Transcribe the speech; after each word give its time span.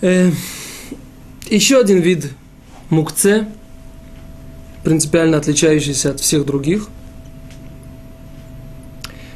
Э, 0.00 0.30
еще 1.50 1.80
один 1.80 2.00
вид 2.00 2.30
мукце, 2.88 3.48
принципиально 4.84 5.38
отличающийся 5.38 6.10
от 6.10 6.20
всех 6.20 6.46
других. 6.46 6.88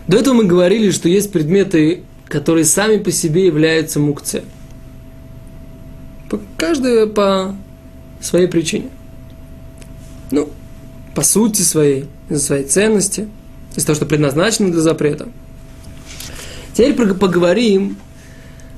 До 0.07 0.19
этого 0.19 0.35
мы 0.35 0.45
говорили, 0.45 0.91
что 0.91 1.09
есть 1.09 1.33
предметы, 1.33 2.03
которые 2.27 2.65
сами 2.65 2.99
по 2.99 3.11
себе 3.11 3.47
являются 3.47 3.99
мукце. 3.99 4.45
Каждый 6.57 7.09
по 7.09 7.57
своей 8.21 8.47
причине. 8.47 8.89
Ну, 10.31 10.49
по 11.15 11.23
сути 11.23 11.63
своей, 11.63 12.07
из-за 12.31 12.45
своей 12.45 12.65
ценности, 12.65 13.29
из-за 13.77 13.87
того, 13.87 13.97
что 13.97 14.07
предназначено 14.07 14.71
для 14.71 14.81
запрета. 14.81 15.29
Теперь 16.73 16.95
поговорим 17.15 17.97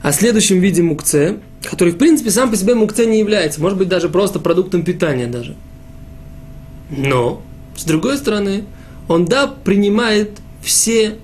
о 0.02 0.12
следующем 0.12 0.60
виде 0.60 0.82
мукце, 0.82 1.36
который, 1.68 1.92
в 1.92 1.98
принципе, 1.98 2.30
сам 2.30 2.50
по 2.50 2.56
себе 2.56 2.74
мукце 2.74 3.06
не 3.06 3.18
является. 3.18 3.60
Может 3.60 3.78
быть, 3.78 3.88
даже 3.88 4.08
просто 4.08 4.38
продуктом 4.38 4.84
питания 4.84 5.26
даже. 5.26 5.56
Но, 6.90 7.42
с 7.76 7.84
другой 7.84 8.18
стороны, 8.18 8.64
он, 9.08 9.24
да, 9.24 9.46
принимает 9.46 10.40
все 10.62 11.16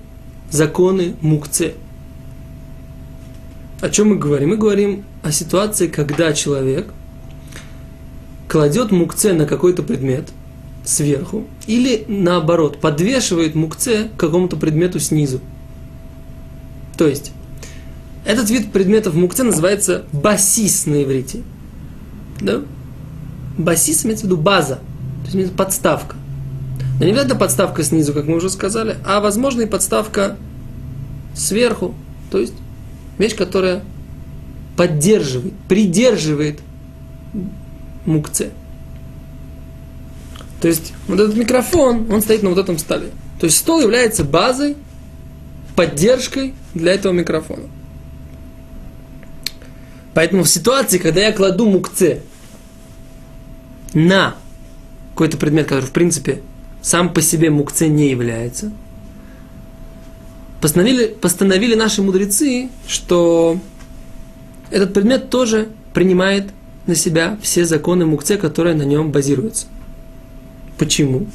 законы 0.50 1.14
мукце. 1.20 1.74
О 3.80 3.88
чем 3.88 4.10
мы 4.10 4.16
говорим? 4.16 4.50
Мы 4.50 4.56
говорим 4.56 5.04
о 5.22 5.32
ситуации, 5.32 5.86
когда 5.86 6.32
человек 6.32 6.92
кладет 8.48 8.90
мукце 8.90 9.32
на 9.32 9.46
какой-то 9.46 9.82
предмет 9.82 10.28
сверху, 10.84 11.46
или 11.66 12.04
наоборот, 12.08 12.80
подвешивает 12.80 13.54
мукце 13.54 14.08
к 14.16 14.20
какому-то 14.20 14.56
предмету 14.56 14.98
снизу. 14.98 15.40
То 16.98 17.06
есть, 17.06 17.32
этот 18.24 18.50
вид 18.50 18.72
предметов 18.72 19.14
мукце 19.14 19.42
называется 19.42 20.04
басис 20.12 20.86
на 20.86 21.02
иврите. 21.02 21.42
Да? 22.40 22.62
Басис 23.56 24.04
имеется 24.04 24.26
в 24.26 24.30
виду 24.30 24.36
база, 24.36 24.80
то 25.30 25.36
есть 25.36 25.54
подставка. 25.54 26.16
Но 26.98 27.06
не 27.06 27.12
обязательно 27.12 27.38
подставка 27.38 27.82
снизу, 27.82 28.12
как 28.12 28.26
мы 28.26 28.36
уже 28.36 28.50
сказали, 28.50 28.96
а 29.06 29.20
возможно 29.20 29.62
и 29.62 29.66
подставка 29.66 30.36
сверху. 31.34 31.94
То 32.30 32.38
есть 32.38 32.54
вещь, 33.18 33.34
которая 33.34 33.82
поддерживает, 34.76 35.54
придерживает 35.68 36.60
мукце. 38.04 38.50
То 40.60 40.68
есть 40.68 40.92
вот 41.08 41.18
этот 41.18 41.36
микрофон, 41.36 42.12
он 42.12 42.20
стоит 42.20 42.42
на 42.42 42.50
вот 42.50 42.58
этом 42.58 42.76
столе. 42.76 43.08
То 43.38 43.46
есть 43.46 43.56
стол 43.56 43.80
является 43.80 44.24
базой, 44.24 44.76
поддержкой 45.74 46.54
для 46.74 46.92
этого 46.92 47.12
микрофона. 47.12 47.64
Поэтому 50.20 50.42
в 50.42 50.50
ситуации, 50.50 50.98
когда 50.98 51.22
я 51.22 51.32
кладу 51.32 51.66
мукце 51.66 52.20
на 53.94 54.34
какой-то 55.14 55.38
предмет, 55.38 55.66
который 55.66 55.86
в 55.86 55.92
принципе 55.92 56.42
сам 56.82 57.10
по 57.14 57.22
себе 57.22 57.48
мукце 57.48 57.88
не 57.88 58.10
является, 58.10 58.70
постановили, 60.60 61.06
постановили 61.06 61.74
наши 61.74 62.02
мудрецы, 62.02 62.68
что 62.86 63.58
этот 64.70 64.92
предмет 64.92 65.30
тоже 65.30 65.68
принимает 65.94 66.50
на 66.86 66.94
себя 66.94 67.38
все 67.40 67.64
законы 67.64 68.04
мукце, 68.04 68.36
которые 68.36 68.74
на 68.74 68.82
нем 68.82 69.12
базируются. 69.12 69.68
Почему? 70.76 71.28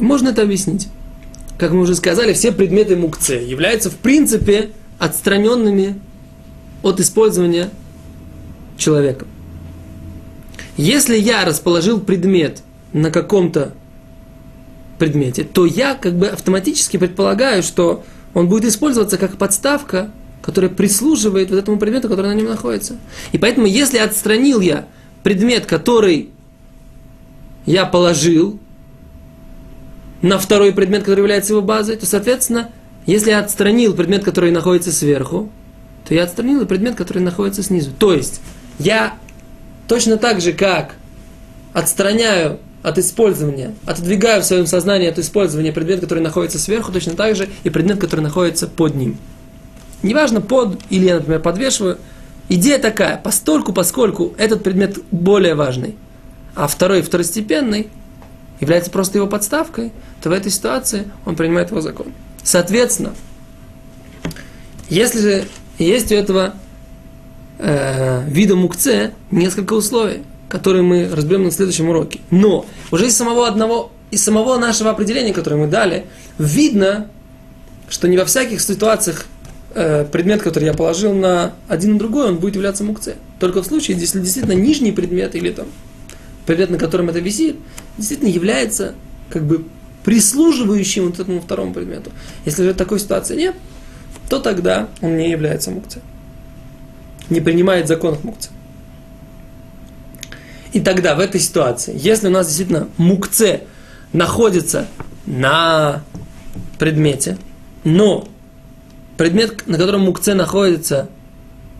Можно 0.00 0.30
это 0.30 0.42
объяснить. 0.42 0.88
Как 1.56 1.70
мы 1.70 1.82
уже 1.82 1.94
сказали, 1.94 2.32
все 2.32 2.50
предметы 2.50 2.96
мукце 2.96 3.34
являются 3.34 3.90
в 3.90 3.94
принципе 3.96 4.70
отстраненными 4.98 6.00
от 6.82 7.00
использования 7.00 7.70
человеком. 8.76 9.28
Если 10.76 11.16
я 11.16 11.44
расположил 11.44 12.00
предмет 12.00 12.62
на 12.92 13.10
каком-то 13.10 13.72
предмете, 14.98 15.44
то 15.44 15.64
я 15.64 15.94
как 15.94 16.14
бы 16.16 16.28
автоматически 16.28 16.96
предполагаю, 16.96 17.62
что 17.62 18.04
он 18.34 18.48
будет 18.48 18.66
использоваться 18.66 19.16
как 19.16 19.36
подставка, 19.36 20.10
которая 20.42 20.70
прислуживает 20.70 21.50
вот 21.50 21.58
этому 21.58 21.78
предмету, 21.78 22.08
который 22.08 22.28
на 22.28 22.34
нем 22.34 22.46
находится. 22.46 22.96
И 23.32 23.38
поэтому, 23.38 23.66
если 23.66 23.98
отстранил 23.98 24.60
я 24.60 24.86
предмет, 25.22 25.66
который 25.66 26.30
я 27.64 27.84
положил 27.84 28.58
на 30.22 30.38
второй 30.38 30.72
предмет, 30.72 31.00
который 31.00 31.20
является 31.20 31.52
его 31.52 31.62
базой, 31.62 31.96
то, 31.96 32.06
соответственно, 32.06 32.70
если 33.06 33.30
я 33.30 33.40
отстранил 33.40 33.94
предмет, 33.94 34.24
который 34.24 34.50
находится 34.50 34.92
сверху, 34.92 35.50
то 36.06 36.14
я 36.14 36.24
отстранил 36.24 36.62
и 36.62 36.66
предмет, 36.66 36.94
который 36.94 37.22
находится 37.22 37.62
снизу. 37.62 37.90
То 37.98 38.12
есть, 38.12 38.40
я 38.78 39.14
точно 39.88 40.16
так 40.16 40.40
же, 40.40 40.52
как 40.52 40.94
отстраняю 41.72 42.58
от 42.82 42.98
использования, 42.98 43.74
отодвигаю 43.84 44.42
в 44.42 44.44
своем 44.44 44.66
сознании 44.66 45.08
от 45.08 45.18
использования 45.18 45.72
предмет, 45.72 46.00
который 46.00 46.20
находится 46.20 46.58
сверху, 46.58 46.92
точно 46.92 47.14
так 47.14 47.34
же 47.34 47.48
и 47.64 47.70
предмет, 47.70 47.98
который 47.98 48.20
находится 48.20 48.68
под 48.68 48.94
ним. 48.94 49.18
Неважно, 50.02 50.40
под 50.40 50.80
или 50.90 51.06
я, 51.06 51.16
например, 51.16 51.40
подвешиваю. 51.40 51.98
Идея 52.48 52.78
такая, 52.78 53.16
постольку, 53.16 53.72
поскольку 53.72 54.34
этот 54.38 54.62
предмет 54.62 54.98
более 55.10 55.56
важный, 55.56 55.96
а 56.54 56.68
второй 56.68 57.02
второстепенный, 57.02 57.88
является 58.60 58.90
просто 58.90 59.18
его 59.18 59.26
подставкой, 59.26 59.92
то 60.22 60.30
в 60.30 60.32
этой 60.32 60.52
ситуации 60.52 61.10
он 61.24 61.34
принимает 61.34 61.70
его 61.70 61.80
закон. 61.80 62.06
Соответственно, 62.42 63.14
если 64.88 65.48
есть 65.78 66.12
у 66.12 66.14
этого 66.14 66.54
э, 67.58 68.24
вида 68.28 68.56
мукце 68.56 69.12
несколько 69.30 69.74
условий– 69.74 70.22
которые 70.48 70.82
мы 70.82 71.08
разберем 71.08 71.44
на 71.44 71.50
следующем 71.50 71.88
уроке. 71.88 72.20
Но 72.30 72.66
уже 72.90 73.06
из 73.06 73.16
самого 73.16 73.48
одного, 73.48 73.90
из 74.10 74.22
самого 74.22 74.58
нашего 74.58 74.90
определения, 74.90 75.32
которое 75.32 75.56
мы 75.56 75.66
дали, 75.66 76.06
видно, 76.38 77.08
что 77.88 78.08
не 78.08 78.16
во 78.16 78.24
всяких 78.24 78.60
ситуациях 78.60 79.26
э, 79.74 80.04
предмет, 80.04 80.42
который 80.42 80.64
я 80.64 80.74
положил 80.74 81.12
на 81.14 81.54
один 81.68 81.94
на 81.94 81.98
другой, 81.98 82.28
он 82.28 82.36
будет 82.36 82.54
являться 82.54 82.84
мукце. 82.84 83.16
Только 83.40 83.62
в 83.62 83.66
случае, 83.66 83.96
если 83.98 84.20
действительно 84.20 84.54
нижний 84.54 84.92
предмет 84.92 85.34
или 85.34 85.50
там 85.50 85.66
предмет, 86.46 86.70
на 86.70 86.78
котором 86.78 87.08
это 87.08 87.18
висит, 87.18 87.56
действительно 87.98 88.28
является 88.28 88.94
как 89.30 89.44
бы 89.44 89.64
прислуживающим 90.04 91.06
вот 91.06 91.18
этому 91.18 91.40
второму 91.40 91.74
предмету. 91.74 92.12
Если 92.44 92.62
же 92.62 92.74
такой 92.74 93.00
ситуации 93.00 93.36
нет, 93.36 93.56
то 94.28 94.40
тогда 94.40 94.88
он 95.00 95.16
не 95.16 95.30
является 95.30 95.70
мукце. 95.70 96.00
Не 97.30 97.40
принимает 97.40 97.88
законов 97.88 98.24
мукце. 98.24 98.50
И 100.72 100.80
тогда 100.80 101.14
в 101.14 101.20
этой 101.20 101.40
ситуации, 101.40 101.94
если 101.96 102.28
у 102.28 102.30
нас 102.30 102.46
действительно 102.46 102.88
мукце 102.98 103.62
находится 104.12 104.86
на 105.24 106.02
предмете, 106.78 107.38
но 107.84 108.28
предмет, 109.16 109.66
на 109.66 109.78
котором 109.78 110.02
мукце 110.02 110.34
находится, 110.34 111.08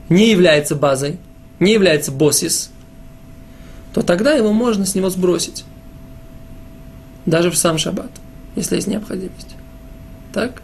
не 0.08 0.30
является 0.30 0.74
базой, 0.76 1.18
не 1.60 1.72
является 1.72 2.12
босис, 2.12 2.70
то 3.92 4.02
тогда 4.02 4.32
его 4.32 4.52
можно 4.52 4.86
с 4.86 4.94
него 4.94 5.10
сбросить. 5.10 5.64
Даже 7.24 7.50
в 7.50 7.56
сам 7.56 7.78
шаббат, 7.78 8.10
если 8.54 8.76
есть 8.76 8.86
необходимость. 8.86 9.56
Так? 10.32 10.62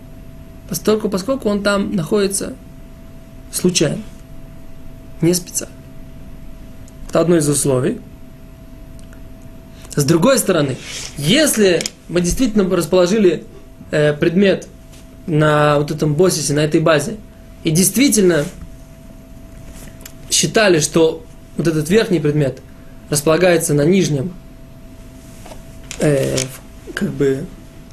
Поскольку, 0.72 1.10
поскольку 1.10 1.50
он 1.50 1.62
там 1.62 1.94
находится 1.94 2.54
случайно, 3.52 4.02
не 5.20 5.34
специально. 5.34 5.74
Это 7.10 7.20
одно 7.20 7.36
из 7.36 7.46
условий– 7.46 8.00
с 9.94 10.04
другой 10.04 10.38
стороны, 10.38 10.78
если 11.18 11.82
мы 12.08 12.22
действительно 12.22 12.64
расположили 12.74 13.44
э, 13.90 14.14
предмет 14.14 14.66
на 15.26 15.78
вот 15.78 15.90
этом 15.90 16.14
боссисе, 16.14 16.54
на 16.54 16.60
этой 16.60 16.80
базе, 16.80 17.16
и 17.62 17.70
действительно 17.70 18.46
считали, 20.30 20.80
что 20.80 21.22
вот 21.58 21.68
этот 21.68 21.90
верхний 21.90 22.20
предмет 22.20 22.62
располагается 23.10 23.74
на 23.74 23.82
нижнем, 23.84 24.32
э, 25.98 26.38
как 26.94 27.10
бы 27.10 27.44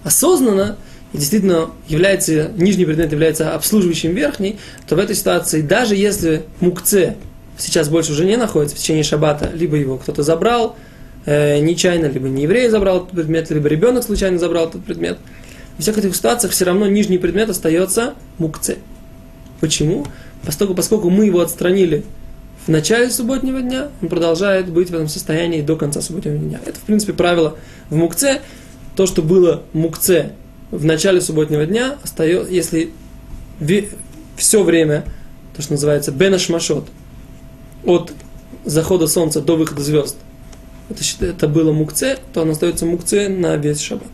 осознанно, 0.06 0.78
и 1.14 1.18
действительно 1.18 1.72
является, 1.88 2.52
нижний 2.56 2.86
предмет 2.86 3.12
является 3.12 3.54
обслуживающим 3.56 4.14
верхний, 4.14 4.60
то 4.88 4.96
в 4.96 5.00
этой 5.00 5.16
ситуации, 5.16 5.62
даже 5.62 5.96
если 5.96 6.44
мукце 6.60 7.16
сейчас 7.58 7.90
больше 7.90 8.12
уже 8.12 8.26
не 8.26 8.38
находится 8.38 8.76
в 8.76 8.80
течение 8.80 9.04
шаббата, 9.04 9.50
либо 9.54 9.76
его 9.76 9.98
кто-то 9.98 10.24
забрал, 10.24 10.76
э, 11.26 11.60
нечаянно, 11.60 12.06
либо 12.06 12.30
не 12.30 12.44
еврей 12.44 12.70
забрал 12.70 12.98
этот 12.98 13.12
предмет, 13.12 13.50
либо 13.50 13.68
ребенок 13.68 14.04
случайно 14.04 14.38
забрал 14.38 14.68
этот 14.68 14.84
предмет. 14.84 15.18
В 15.78 15.82
всех 15.82 15.98
этих 15.98 16.16
ситуациях 16.16 16.54
все 16.54 16.66
равно 16.66 16.88
нижний 16.88 17.18
предмет 17.18 17.50
остается 17.50 18.14
мукце. 18.38 18.78
Почему? 19.60 20.06
Поскольку, 20.46 20.76
поскольку 20.76 21.10
мы 21.10 21.26
его 21.26 21.42
отстранили 21.42 22.04
в 22.66 22.70
начале 22.70 23.10
субботнего 23.10 23.62
дня, 23.62 23.90
он 24.02 24.10
продолжает 24.10 24.70
быть 24.70 24.90
в 24.90 24.94
этом 24.94 25.08
состоянии 25.08 25.62
до 25.62 25.76
конца 25.76 26.02
субботнего 26.02 26.38
дня. 26.38 26.60
Это, 26.66 26.80
в 26.80 26.84
принципе, 26.84 27.14
правило 27.14 27.58
в 27.90 27.96
мукце. 27.96 28.42
То, 28.96 29.06
что 29.06 29.22
было 29.22 29.64
мукце 29.74 30.34
в 30.72 30.86
начале 30.86 31.22
субботнего 31.22 31.66
дня, 31.66 31.98
остается, 32.04 32.52
если 32.52 32.92
все 34.38 34.64
время, 34.64 35.06
то, 35.56 35.62
что 35.62 35.74
называется 35.74 36.12
бенашмашот, 36.12 36.88
от 37.86 38.14
захода 38.66 39.08
солнца 39.08 39.42
до 39.42 39.56
выхода 39.56 39.82
звезд, 39.82 40.18
это, 40.90 41.26
это 41.26 41.48
было 41.48 41.72
мукце, 41.72 42.18
то 42.34 42.42
он 42.42 42.52
остается 42.52 42.86
мукце 42.86 43.30
на 43.30 43.56
весь 43.58 43.82
шаббат. 43.82 44.08